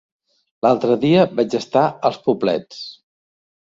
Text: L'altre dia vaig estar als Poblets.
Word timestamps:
L'altre 0.67 0.95
dia 1.05 1.27
vaig 1.41 1.59
estar 1.61 1.87
als 2.13 2.21
Poblets. 2.29 2.85